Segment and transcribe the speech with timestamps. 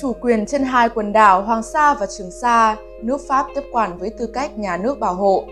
[0.00, 3.98] Chủ quyền trên hai quần đảo Hoàng Sa và Trường Sa, nước Pháp tiếp quản
[3.98, 5.44] với tư cách nhà nước bảo hộ.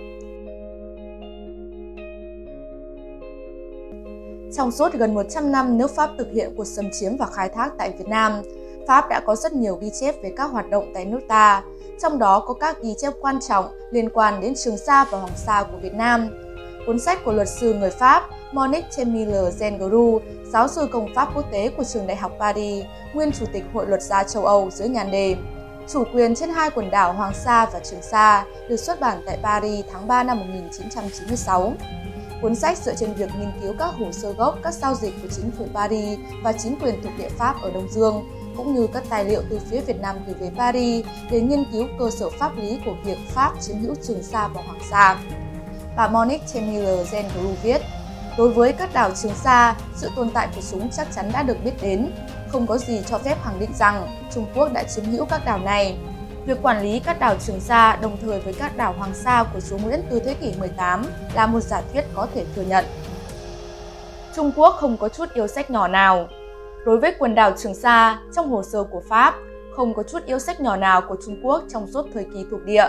[4.56, 7.72] Trong suốt gần 100 năm nước Pháp thực hiện cuộc xâm chiếm và khai thác
[7.78, 8.42] tại Việt Nam,
[8.88, 11.62] Pháp đã có rất nhiều ghi chép về các hoạt động tại nước ta,
[12.02, 15.36] trong đó có các ghi chép quan trọng liên quan đến Trường Sa và Hoàng
[15.36, 16.28] Sa của Việt Nam.
[16.86, 18.22] Cuốn sách của luật sư người Pháp
[18.54, 20.20] Monique Temille Zengru,
[20.52, 22.84] giáo sư công pháp quốc tế của trường đại học Paris,
[23.14, 25.36] nguyên chủ tịch Hội luật gia châu Âu dưới nhàn đề
[25.88, 29.38] Chủ quyền trên hai quần đảo Hoàng Sa và Trường Sa được xuất bản tại
[29.42, 31.72] Paris tháng 3 năm 1996.
[32.42, 35.28] Cuốn sách dựa trên việc nghiên cứu các hồ sơ gốc các giao dịch của
[35.36, 38.24] chính phủ Paris và chính quyền thuộc địa Pháp ở Đông Dương,
[38.56, 41.86] cũng như các tài liệu từ phía Việt Nam gửi về Paris để nghiên cứu
[41.98, 45.18] cơ sở pháp lý của việc Pháp chiếm hữu Trường Sa và Hoàng Sa.
[45.96, 47.80] Bà Monique Temille Zengru viết,
[48.38, 51.56] Đối với các đảo Trường Sa, sự tồn tại của chúng chắc chắn đã được
[51.64, 52.10] biết đến.
[52.48, 55.58] Không có gì cho phép khẳng định rằng Trung Quốc đã chiếm hữu các đảo
[55.58, 55.98] này.
[56.46, 59.60] Việc quản lý các đảo Trường Sa đồng thời với các đảo Hoàng Sa của
[59.60, 62.84] chúa Nguyễn từ thế kỷ 18 là một giả thuyết có thể thừa nhận.
[64.36, 66.28] Trung Quốc không có chút yêu sách nhỏ nào.
[66.86, 69.34] Đối với quần đảo Trường Sa, trong hồ sơ của Pháp,
[69.76, 72.62] không có chút yêu sách nhỏ nào của Trung Quốc trong suốt thời kỳ thuộc
[72.64, 72.86] địa.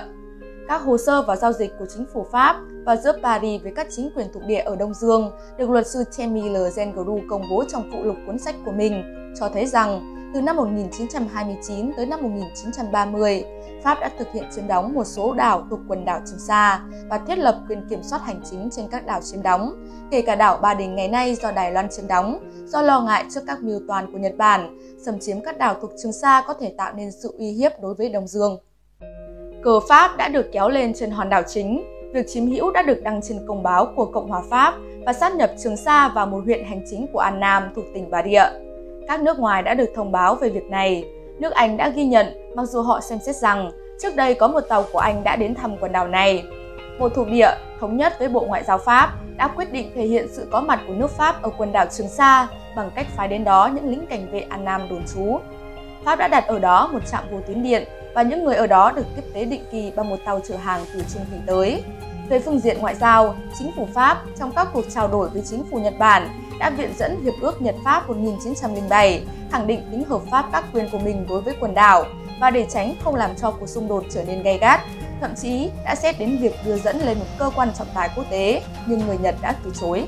[0.67, 3.88] Các hồ sơ và giao dịch của chính phủ Pháp và giữa Paris với các
[3.95, 7.89] chính quyền thuộc địa ở Đông Dương được luật sư Temile Zengru công bố trong
[7.91, 9.03] phụ lục cuốn sách của mình,
[9.39, 13.45] cho thấy rằng từ năm 1929 tới năm 1930,
[13.83, 17.17] Pháp đã thực hiện chiếm đóng một số đảo thuộc quần đảo Trường Sa và
[17.17, 20.57] thiết lập quyền kiểm soát hành chính trên các đảo chiếm đóng, kể cả đảo
[20.57, 23.79] Ba Đình ngày nay do Đài Loan chiếm đóng, do lo ngại trước các mưu
[23.88, 27.11] toan của Nhật Bản, xâm chiếm các đảo thuộc Trường Sa có thể tạo nên
[27.11, 28.59] sự uy hiếp đối với Đông Dương.
[29.66, 33.03] Cờ Pháp đã được kéo lên trên hòn đảo chính, việc chiếm hữu đã được
[33.03, 34.73] đăng trên công báo của Cộng hòa Pháp
[35.05, 38.09] và sát nhập Trường Sa vào một huyện hành chính của An Nam thuộc tỉnh
[38.11, 38.44] Bà Rịa.
[39.07, 41.05] Các nước ngoài đã được thông báo về việc này.
[41.39, 44.61] Nước Anh đã ghi nhận, mặc dù họ xem xét rằng trước đây có một
[44.61, 46.44] tàu của Anh đã đến thăm quần đảo này.
[47.00, 50.28] Bộ thuộc địa, thống nhất với Bộ Ngoại giao Pháp, đã quyết định thể hiện
[50.31, 53.44] sự có mặt của nước Pháp ở quần đảo Trường Sa bằng cách phái đến
[53.44, 55.39] đó những lính cảnh vệ An Nam đồn trú.
[56.03, 57.84] Pháp đã đặt ở đó một trạm vô tuyến điện
[58.15, 60.85] và những người ở đó được tiếp tế định kỳ bằng một tàu chở hàng
[60.93, 61.83] từ trên thủy tới.
[62.29, 65.63] Về phương diện ngoại giao, chính phủ Pháp trong các cuộc trao đổi với chính
[65.71, 70.49] phủ Nhật Bản đã viện dẫn Hiệp ước Nhật-Pháp 1907, khẳng định tính hợp pháp
[70.51, 72.05] các quyền của mình đối với quần đảo
[72.39, 74.81] và để tránh không làm cho cuộc xung đột trở nên gay gắt,
[75.21, 78.25] thậm chí đã xét đến việc đưa dẫn lên một cơ quan trọng tài quốc
[78.29, 80.07] tế, nhưng người Nhật đã từ chối.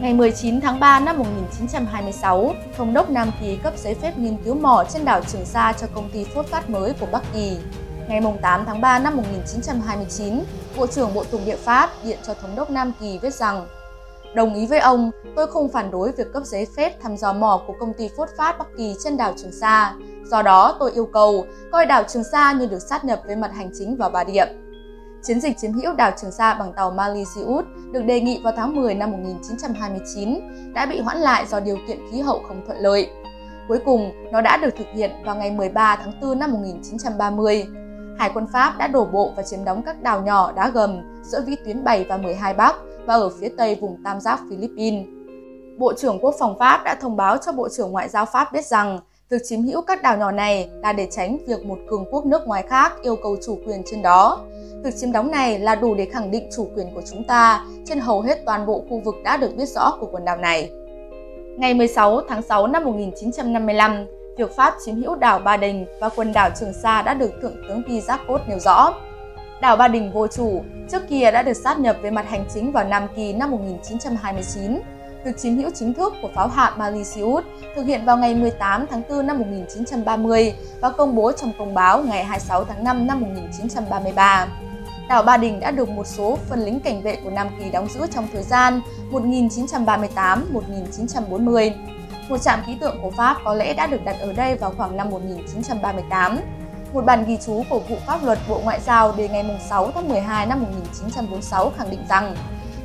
[0.00, 4.54] Ngày 19 tháng 3 năm 1926, Thống đốc Nam Kỳ cấp giấy phép nghiên cứu
[4.54, 7.56] mỏ trên đảo Trường Sa cho công ty phốt phát mới của Bắc Kỳ.
[8.08, 10.34] Ngày 8 tháng 3 năm 1929,
[10.76, 13.66] Bộ trưởng Bộ Tùng địa Pháp điện cho Thống đốc Nam Kỳ viết rằng
[14.34, 17.60] Đồng ý với ông, tôi không phản đối việc cấp giấy phép thăm dò mỏ
[17.66, 19.94] của công ty phốt phát Bắc Kỳ trên đảo Trường Sa.
[20.24, 23.50] Do đó, tôi yêu cầu coi đảo Trường Sa như được sát nhập với mặt
[23.54, 24.46] hành chính vào Bà địa.
[25.22, 28.76] Chiến dịch chiếm hữu đảo Trường Sa bằng tàu Malisius được đề nghị vào tháng
[28.76, 30.40] 10 năm 1929
[30.74, 33.10] đã bị hoãn lại do điều kiện khí hậu không thuận lợi.
[33.68, 37.66] Cuối cùng, nó đã được thực hiện vào ngày 13 tháng 4 năm 1930.
[38.18, 41.40] Hải quân Pháp đã đổ bộ và chiếm đóng các đảo nhỏ đá gầm giữa
[41.46, 42.74] vĩ tuyến 7 và 12 Bắc
[43.06, 45.06] và ở phía tây vùng tam giác Philippines.
[45.78, 48.66] Bộ trưởng Quốc phòng Pháp đã thông báo cho Bộ trưởng Ngoại giao Pháp biết
[48.66, 48.98] rằng
[49.30, 52.46] việc chiếm hữu các đảo nhỏ này là để tránh việc một cường quốc nước
[52.46, 54.40] ngoài khác yêu cầu chủ quyền trên đó.
[54.84, 57.98] Việc chiếm đóng này là đủ để khẳng định chủ quyền của chúng ta trên
[57.98, 60.70] hầu hết toàn bộ khu vực đã được biết rõ của quần đảo này.
[61.58, 64.06] Ngày 16 tháng 6 năm 1955,
[64.38, 67.56] việc Pháp chiếm hữu đảo Ba Đình và quần đảo Trường Sa đã được Thượng
[67.68, 68.94] tướng Pizarro nêu rõ.
[69.60, 72.72] Đảo Ba Đình vô chủ, trước kia đã được sát nhập về mặt hành chính
[72.72, 74.80] vào Nam Kỳ năm 1929.
[75.24, 77.44] Việc chiếm hữu chính thức của pháo hạm Malisius
[77.76, 82.02] thực hiện vào ngày 18 tháng 4 năm 1930 và công bố trong công báo
[82.02, 84.48] ngày 26 tháng 5 năm 1933.
[85.08, 87.88] Đảo Ba Đình đã được một số phần lính cảnh vệ của Nam Kỳ đóng
[87.88, 88.80] giữ trong thời gian
[89.10, 91.70] 1938-1940.
[92.28, 94.96] Một trạm khí tượng của Pháp có lẽ đã được đặt ở đây vào khoảng
[94.96, 96.38] năm 1938.
[96.92, 100.08] Một bản ghi chú của vụ pháp luật Bộ Ngoại giao đề ngày 6 tháng
[100.08, 102.36] 12 năm 1946 khẳng định rằng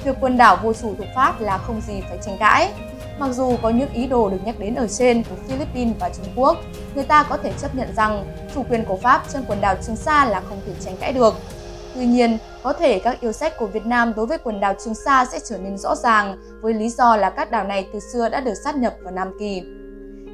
[0.03, 2.71] việc quần đảo vô chủ thuộc Pháp là không gì phải tranh cãi.
[3.19, 6.25] Mặc dù có những ý đồ được nhắc đến ở trên của Philippines và Trung
[6.35, 6.57] Quốc,
[6.95, 8.25] người ta có thể chấp nhận rằng
[8.55, 11.35] chủ quyền của Pháp trên quần đảo Trường Sa là không thể tranh cãi được.
[11.95, 14.93] Tuy nhiên, có thể các yêu sách của Việt Nam đối với quần đảo Trường
[14.95, 18.29] Sa sẽ trở nên rõ ràng với lý do là các đảo này từ xưa
[18.29, 19.63] đã được sát nhập vào Nam Kỳ.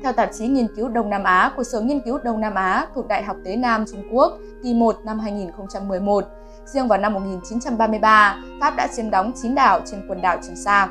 [0.04, 2.88] Theo tạp chí nghiên cứu Đông Nam Á của Sở Nghiên cứu Đông Nam Á
[2.96, 4.34] thuộc Đại học Tế Nam Trung Quốc,
[4.64, 6.26] kỳ 1 năm 2011,
[6.66, 10.88] riêng vào năm 1933, Pháp đã chiếm đóng 9 đảo trên quần đảo Trường Sa.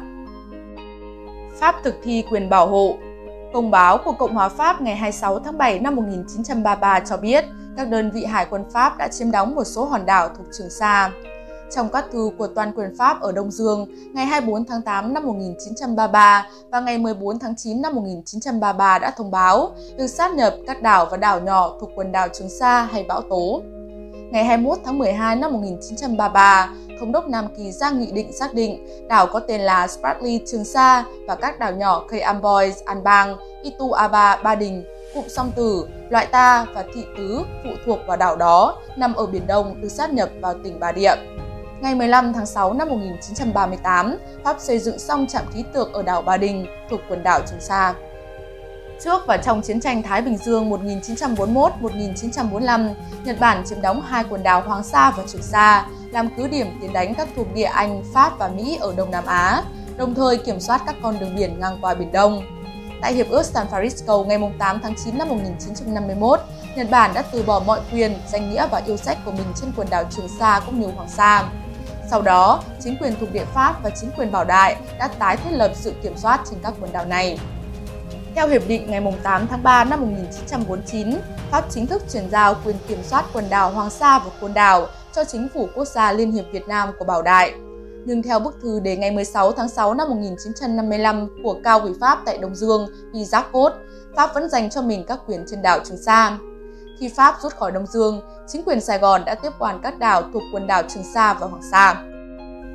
[1.58, 2.96] Pháp thực thi quyền bảo hộ
[3.52, 7.44] Công báo của Cộng hòa Pháp ngày 26 tháng 7 năm 1933 cho biết
[7.78, 10.70] các đơn vị hải quân Pháp đã chiếm đóng một số hòn đảo thuộc Trường
[10.70, 11.10] Sa.
[11.70, 15.26] Trong các thư của toàn quyền Pháp ở Đông Dương ngày 24 tháng 8 năm
[15.26, 20.82] 1933 và ngày 14 tháng 9 năm 1933 đã thông báo việc sát nhập các
[20.82, 23.62] đảo và đảo nhỏ thuộc quần đảo Trường Sa hay Bão Tố.
[24.30, 26.70] Ngày 21 tháng 12 năm 1933,
[27.00, 30.64] Thống đốc Nam Kỳ ra nghị định xác định đảo có tên là Spratly Trường
[30.64, 34.84] Sa và các đảo nhỏ Cây Amboy, An Bang, Itu Aba, Ba Đình,
[35.14, 39.26] cụm song tử, loại ta và thị tứ phụ thuộc vào đảo đó nằm ở
[39.26, 41.14] Biển Đông được sát nhập vào tỉnh Bà Địa.
[41.80, 46.22] Ngày 15 tháng 6 năm 1938, Pháp xây dựng xong trạm khí tượng ở đảo
[46.22, 47.94] Ba Đình thuộc quần đảo Trường Sa.
[49.00, 52.94] Trước và trong chiến tranh Thái Bình Dương 1941-1945,
[53.24, 56.66] Nhật Bản chiếm đóng hai quần đảo Hoàng Sa và Trường Sa, làm cứ điểm
[56.80, 59.62] tiến đánh các thuộc địa Anh, Pháp và Mỹ ở Đông Nam Á,
[59.96, 62.57] đồng thời kiểm soát các con đường biển ngang qua Biển Đông.
[63.00, 66.40] Tại Hiệp ước San Francisco ngày 8 tháng 9 năm 1951,
[66.76, 69.72] Nhật Bản đã từ bỏ mọi quyền, danh nghĩa và yêu sách của mình trên
[69.76, 71.48] quần đảo Trường Sa cũng như Hoàng Sa.
[72.10, 75.50] Sau đó, chính quyền thuộc địa Pháp và chính quyền Bảo Đại đã tái thiết
[75.50, 77.38] lập sự kiểm soát trên các quần đảo này.
[78.34, 81.18] Theo Hiệp định ngày 8 tháng 3 năm 1949,
[81.50, 84.86] Pháp chính thức chuyển giao quyền kiểm soát quần đảo Hoàng Sa và Côn Đảo
[85.14, 87.52] cho chính phủ quốc gia Liên hiệp Việt Nam của Bảo Đại.
[88.08, 92.18] Nhưng theo bức thư đề ngày 16 tháng 6 năm 1955 của Cao ủy Pháp
[92.26, 93.72] tại Đông Dương vì giác cốt,
[94.16, 96.38] Pháp vẫn dành cho mình các quyền trên đảo Trường Sa.
[97.00, 100.22] Khi Pháp rút khỏi Đông Dương, chính quyền Sài Gòn đã tiếp quản các đảo
[100.32, 102.02] thuộc quần đảo Trường Sa và Hoàng Sa.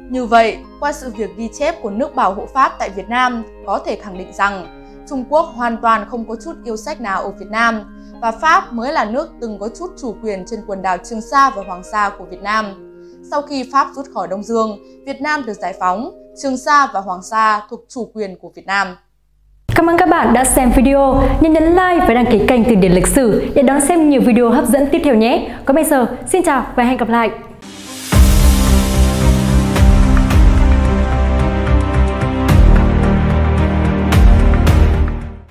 [0.09, 3.43] Như vậy, qua sự việc ghi chép của nước bảo hộ Pháp tại Việt Nam,
[3.67, 7.23] có thể khẳng định rằng Trung Quốc hoàn toàn không có chút yêu sách nào
[7.23, 10.81] ở Việt Nam và Pháp mới là nước từng có chút chủ quyền trên quần
[10.81, 12.92] đảo Trường Sa và Hoàng Sa của Việt Nam.
[13.33, 16.99] Sau khi Pháp rút khỏi Đông Dương, Việt Nam được giải phóng, Trường Sa và
[16.99, 18.87] Hoàng Sa thuộc chủ quyền của Việt Nam.
[19.75, 21.23] Cảm ơn các bạn đã xem video.
[21.41, 24.21] Nhớ nhấn like và đăng ký kênh Từ điển lịch sử để đón xem nhiều
[24.21, 25.55] video hấp dẫn tiếp theo nhé.
[25.65, 27.29] Còn bây giờ, xin chào và hẹn gặp lại.